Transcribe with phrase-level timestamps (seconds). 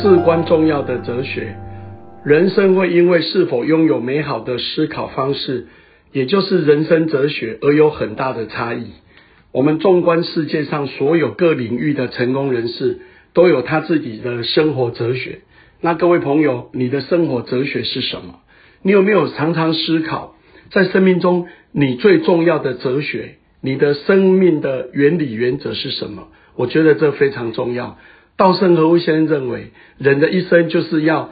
[0.00, 1.56] 至关重要的哲学。
[2.24, 5.66] 人生会因为是否拥有美好的思考方式，
[6.12, 8.92] 也就是人生哲学，而有很大的差异。
[9.52, 13.00] 我们纵观世界上所有各领域的成功人士，
[13.32, 15.40] 都有他自己的生活哲学。
[15.80, 18.40] 那各位朋友，你的生活哲学是什么？
[18.82, 20.34] 你有没有常常思考，
[20.70, 26.28] 在生命中你最重要的哲学，你的生命的原理原则是什么？
[26.56, 27.98] 我觉得这非常重要。
[28.38, 31.30] 稻盛和夫先生认为，人的一生就是要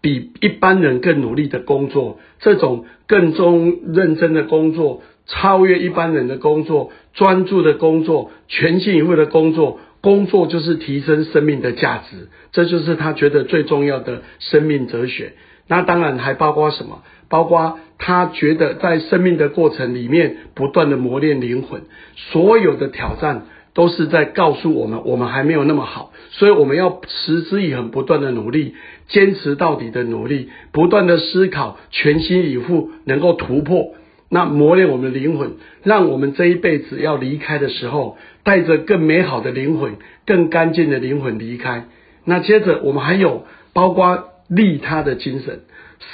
[0.00, 15.34] 比一般人更努力的工作，这种更中认真的工作，超越一般人的工作，专注的工作，全心以赴的工作，工作就是提升生命的价值，这就是他觉得最重要的生命哲学。
[15.68, 17.04] 那当然还包括什么？
[17.28, 21.82] 包括他觉得在生命的过程里面，不断的磨练灵魂，
[22.16, 23.46] 所有的挑战。
[23.78, 28.74] 都是在告诉我们，我们还没有那么好，所以我们要持之以恒，不断的努力，
[29.06, 33.94] 坚持到底的努力，不断的思考，全心以赴，能够突破，
[34.30, 35.52] 那磨练我们的灵魂，
[35.84, 39.92] 让我们这一辈子要离开的时候，带着更美好的灵魂，
[40.26, 41.84] 更干净的灵魂离开。
[42.24, 45.60] 那接着我们还有包括利他的精神，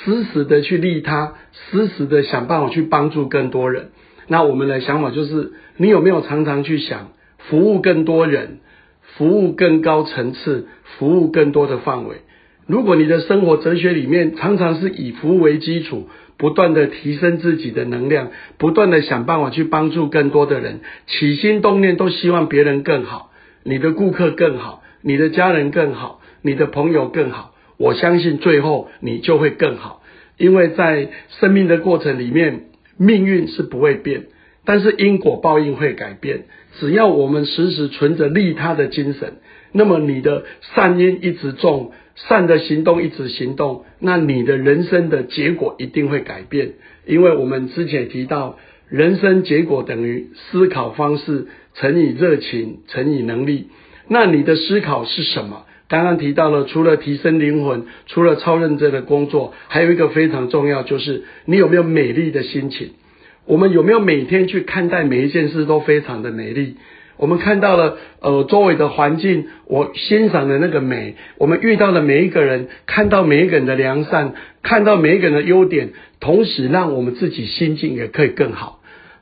[0.05, 1.33] 时时的去利他，
[1.71, 3.89] 时时的想办法去帮助更多人。
[4.29, 7.09] 那我们的想法就是，你有没有常常去想？
[7.49, 8.59] 服务更多人，
[9.17, 10.67] 服务更高层次，
[10.99, 12.17] 服务更多的范围。
[12.67, 23.31] 如果你的生活哲学里面常常是以服务为基础，不断的提升自己的能量，不断的想办法去帮助更多的人，起心动念都希望别人更好，
[23.63, 27.55] 你的顾客更好，你的家人更好，你的朋友更好。
[27.77, 30.03] 我相信最后你就会更好，
[30.39, 31.09] 因为在
[31.41, 32.65] 生命的过程里面，
[32.97, 34.25] 命运是不会变。
[34.65, 36.45] 但是因果报应会改变，
[36.81, 39.35] 只要我们时时存着利他的精神，
[39.73, 40.45] 那么你的
[40.75, 46.73] 善因一直种，善的行动一直行动，那你的人生的结果一定会改变。
[47.07, 53.69] 因为我们之前提到，人生结果等于思考方式乘以热情乘以能力。
[54.09, 55.67] 那你的思考是什么？
[55.87, 62.91] 刚刚提到了，除了提升灵魂，除了超认真的工作，还有一个非常重要，就是你有没有美丽的心情。
[63.47, 66.77] 我们有没有每天去看待每一件事都非常的美丽？
[67.17, 78.81] 我们看到了呃周围的环境，我欣赏的那个美，我们遇到的每一个人，看到每一个人的良善，看到每一个人的优点，同时让我们自己心境也可以更好。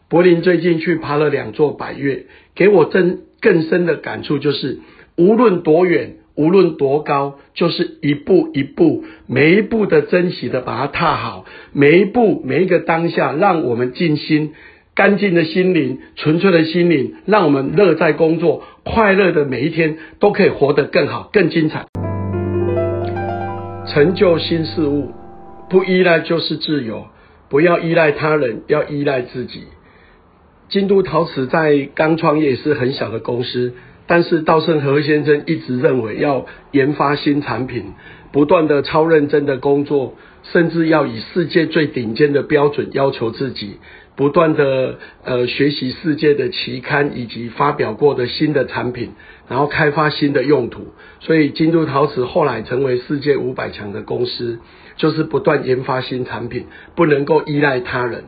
[0.09, 4.79] 柏林最近去爬了两座百岳，给我真更深的感触就是，
[5.17, 6.17] 无论多远。
[6.35, 14.55] 无论多高，就是一步一步，每一步的珍惜的把它踏好，每一步每一个当下，让我们静心，
[14.95, 21.87] 干净的心灵，纯粹的心灵，让我们乐在工作，快乐的每一天都可以活得更好、更精彩。
[23.87, 25.11] 成就新事物，
[25.69, 27.07] 不依赖就是自由，
[27.51, 29.65] 不要依赖他人，要依赖自己。
[30.71, 33.75] 京都陶瓷在刚创业是很小的公司。
[34.07, 37.95] 但是稻盛和先生一直认为要研发新产品，
[38.33, 43.77] 不断的超认真的工作，甚至要以世界最顶尖的标准要求自己，
[44.17, 49.13] 不断的呃学习世界的期刊以及发表过的新的产品，
[49.49, 50.89] 然后开发新的用途。
[51.21, 54.59] 所以京都陶瓷后来成为世界五百强的公司，
[54.97, 58.25] 就是不断研发新产品，不能够依赖他人。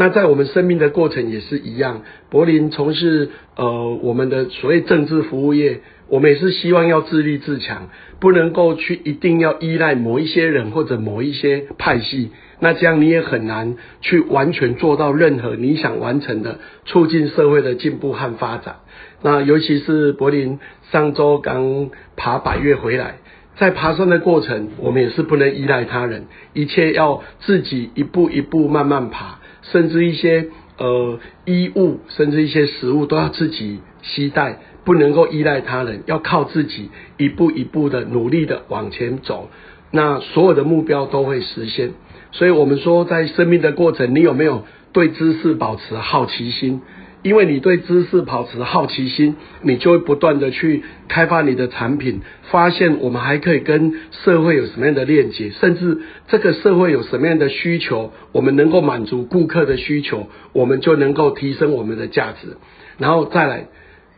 [0.00, 7.88] 那在我们生命的过程也是一样，柏林从事呃我们的所谓政治服务业，我们也是希望要自立自强，
[8.20, 18.76] 不能够去一定要依赖某一些人或者某一些派系，那这样你也很难去完全做到任何你想完成的促进社会的进步和发展。
[19.20, 20.60] 那尤其是柏林
[20.92, 23.16] 上周刚爬百越回来，
[23.56, 29.37] 在爬山的过程，我们也是不能依赖他人，一切要自己一步一步慢慢爬。
[29.62, 30.48] 甚至一些
[30.78, 39.50] 呃衣物，甚至一些食物都要自己携带，不能够依赖他人，要靠自己一步一步的努力的往前走，
[39.90, 41.90] 那所有的目标都会实现。
[42.30, 46.82] 所以我们说，在生命的过程，你有没有对知识保持好奇心？
[47.22, 52.20] 因为你对知识保持好奇心，你就会不断的去开发你的产品，
[52.50, 55.98] 发现我们还可以跟社会有什么样的链接，甚至
[56.28, 62.56] 这个社会有什么样的需求，我们能够满足顾客的需求，我们就能够提升我们的价值。
[62.98, 63.66] 然后再来，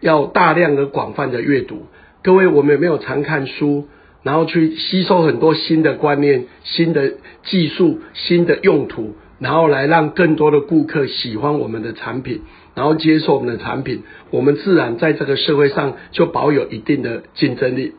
[0.01, 1.87] 要大量的广泛的阅读。
[2.23, 3.89] 各位，我们有没有常看书，
[4.23, 7.15] 然后去吸收很多新的观念、新的
[7.45, 9.17] 技术、新的用途？
[9.41, 12.43] 然后来让更多的顾客喜欢我们的产品，
[12.75, 17.95] 然后接受我们的产品，我们自然在这个社会上就保有一定的竞争力。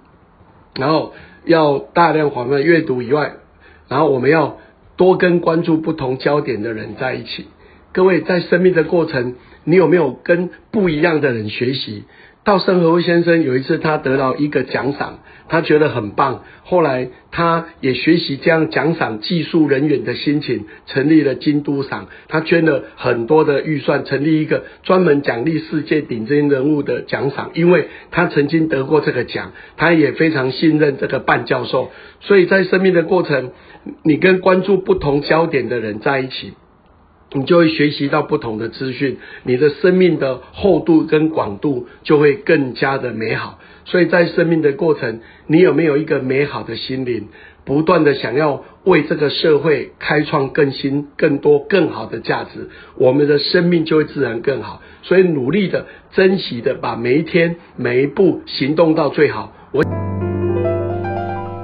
[0.75, 3.33] 然后要大量广泛阅读以外，
[3.89, 4.59] 然后我们要
[4.95, 7.47] 多跟关注不同焦点的人在一起。
[7.91, 9.35] 各位在生命的过程，
[9.65, 12.03] 你有没有跟不一样的人学习？
[12.43, 16.43] 稻盛和夫先生有一次他得到一个奖赏，他觉得很棒。
[16.63, 22.07] 后来他也学习这样奖赏技术人员的心情，成立了京都赏。
[22.29, 27.51] 他捐了很多的预算，成立一个专门奖励世界顶尖人物的奖赏。
[27.53, 31.91] 因为他曾经得过这个奖，他也非常信任这个半教授。
[32.21, 33.51] 所以在生命的过程，
[34.03, 36.53] 你跟关注不同焦点的人在一起。
[37.33, 43.59] 你就会学习到不同的资讯，你的生命的厚度跟广度就会更加的美好。
[43.85, 47.29] 所以在生命的过程，你有没有一个美好的心灵，
[47.65, 54.81] 不断的想要为这个社会开创更新、更多、更好的价值，我们的生命就会自然更好。
[55.01, 59.53] 所以努力的、珍惜的，把每一天、每一步行动到最好。
[59.71, 59.83] 我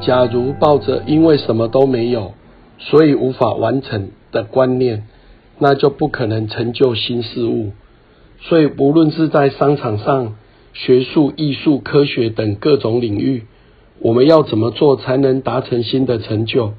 [0.01, 2.33] 假如抱着因为什么都没有，
[2.79, 5.03] 所以无法完成的观念。
[5.59, 7.71] 那就不可能成就新事物，
[8.41, 10.35] 所以无论是在商场上、
[10.73, 13.45] 学术、艺术、科学等各种领域，
[13.99, 16.73] 我们要怎么做才能达成新的成就？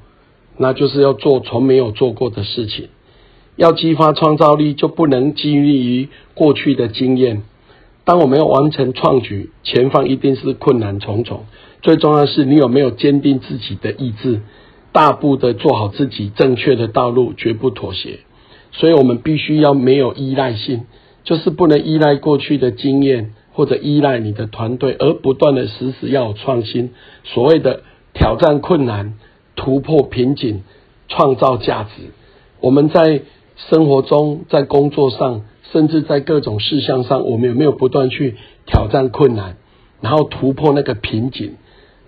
[0.57, 2.89] 那就是要做从没有做过的事情。
[3.55, 7.43] 要激发创造力，就不能基于过去的经验。
[8.05, 11.43] 当我们要完成创举，前方一定是困难重重。
[11.81, 14.41] 最重要的是，你有没有坚定自己的意志，
[14.93, 18.19] 大步的做好自己正确的道路，绝不妥协。
[18.71, 20.85] 所以我们必须要没有依赖性，
[21.23, 26.91] 就是不能依赖过去的经验或者依赖你的团队，而不断的时时要有创新。
[27.23, 27.81] 所谓的
[28.13, 29.15] 挑战困难、
[29.55, 30.63] 突破瓶颈、
[31.07, 32.11] 创造价值。
[32.61, 33.21] 我们在
[33.55, 35.41] 生活中、在工作上，
[35.71, 39.57] 甚至在各种事项上，我们有没有不断去挑战困难，
[39.99, 41.55] 然后突破那个瓶颈？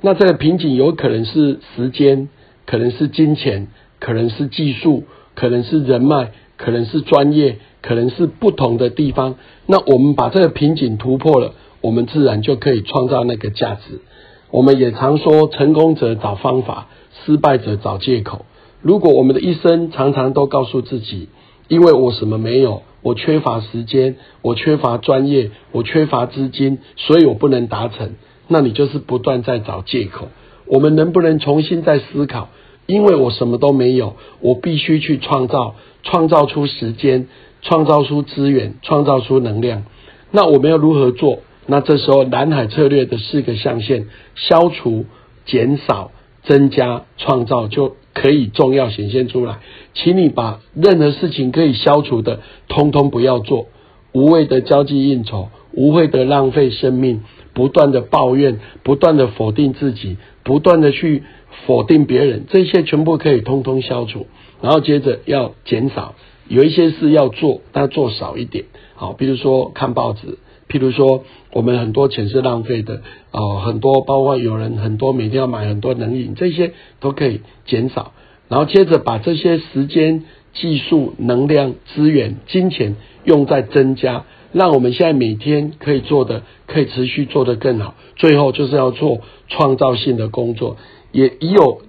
[0.02, 2.30] 那这个瓶颈有可能是时间，
[2.66, 3.68] 可能是金钱，
[4.00, 5.04] 可能是技术，
[5.36, 6.31] 可能是人脉。
[6.63, 9.36] 可能是专业，可能是不同的地方。
[9.66, 14.00] 那我们把这个瓶颈突破了，我们自然就可以创造那个价值。
[14.52, 16.88] 我们也常说，成功者找方法，
[17.25, 18.46] 失败者找借口。
[18.84, 21.30] 如果我们的一生常常都告诉自己，
[21.68, 28.16] 因为我什么没有，我缺乏时间，我缺乏专业，我缺乏资金，所以我不能达成，
[28.48, 30.28] 那你就是不断在找借口。
[30.68, 32.50] 我们能不能重新再思考？
[32.88, 35.75] 因为我什么都没有，我必须去创造。
[36.03, 37.27] 创造出时间，
[37.62, 39.83] 创造出资源，创造出能量。
[40.31, 41.39] 那我们要如何做？
[41.68, 45.06] 那这时候蓝海策略的四个象限：消除、
[45.45, 46.12] 减少、
[46.44, 49.59] 增加、创造，就可以重要显现出来。
[49.94, 53.68] 请你把任何事情可以消除的，通通不要做。
[54.12, 57.21] 无谓的交际应酬，无谓的浪费生命，
[57.54, 61.24] 不断的抱怨，不断的否定自己，不断的去
[61.66, 64.28] 否定别人，这些全部可以通通消除。
[64.62, 66.16] 然后接着要减少，
[66.48, 68.66] 有一些事要做，但做少一点。
[68.96, 70.38] 好，比如说看报纸，
[70.70, 73.02] 譬如说我们很多钱是浪费的，
[73.32, 78.14] 哦，很多包括有人很多每天要买很多冷饮，这些都可以减少。
[78.48, 80.24] 然后接着把这些时间、
[80.54, 87.95] 技术、能量、资源、金钱用在增加，让我们现在每天可以做的，可以持续做得更好。
[88.16, 90.78] 最后就是要做创造性的工作，
[91.11, 91.81] 也已有。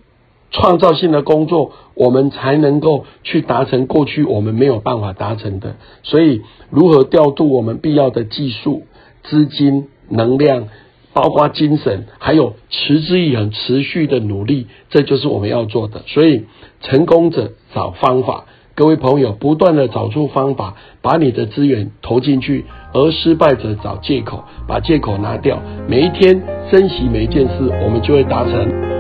[0.55, 5.77] 创造性的工作，我们才能够去达成过去我们没有办法达成的。
[6.03, 8.83] 所以，如何调度我们必要的技术、
[9.23, 10.69] 资金、能量，
[11.15, 16.03] 包括精神，还有持之以恒、持续的努力，这就是我们要做的。
[16.07, 16.45] 所以，
[16.83, 18.45] 成功者找方法，
[18.83, 25.63] 各位朋友不断的找出方法，把你的资源投进去；而失败者找借口，把借口拿掉。
[25.87, 28.92] 每一天珍惜每一件事，我们就会达成。